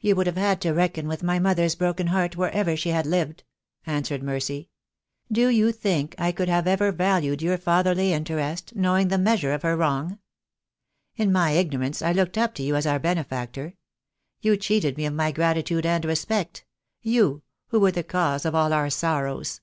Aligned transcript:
"You 0.00 0.16
would 0.16 0.26
have 0.28 0.38
had 0.38 0.62
to 0.62 0.72
reckon 0.72 1.06
with 1.06 1.22
my 1.22 1.38
mother's 1.38 1.74
broken 1.74 2.06
heart 2.06 2.38
wherever 2.38 2.74
she 2.74 2.88
had 2.88 3.04
lived," 3.04 3.44
answered 3.84 4.22
Mercy. 4.22 4.70
THE 5.28 5.34
DAY 5.34 5.40
WILL 5.40 5.44
COME. 5.50 5.54
2 5.56 5.60
27 5.60 5.60
"Do 5.60 5.60
you 5.60 5.72
think 6.00 6.14
I 6.16 6.32
could 6.32 6.48
have 6.48 6.66
ever 6.66 6.90
valued 6.90 7.42
your 7.42 7.58
fatherly 7.58 8.14
interest, 8.14 8.74
knowing 8.74 9.08
the 9.08 9.18
measure 9.18 9.52
of 9.52 9.60
her 9.60 9.76
wrong? 9.76 10.18
In 11.16 11.30
my 11.30 11.50
ignorance 11.50 12.00
I 12.00 12.12
looked 12.12 12.38
up 12.38 12.54
to 12.54 12.62
you 12.62 12.76
as 12.76 12.86
our 12.86 12.98
benefactor. 12.98 13.74
You 14.40 14.56
cheated 14.56 14.96
me 14.96 15.04
of 15.04 15.12
my 15.12 15.30
gratitude 15.30 15.84
and 15.84 16.02
respect— 16.06 16.64
you, 17.02 17.42
who 17.66 17.78
were 17.78 17.92
the 17.92 18.02
cause 18.02 18.46
of 18.46 18.54
all 18.54 18.72
our 18.72 18.88
sorrows. 18.88 19.60